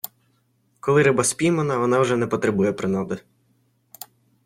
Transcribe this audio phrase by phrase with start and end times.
[0.79, 3.19] Коли риба спіймана, вона вже не потребує принади.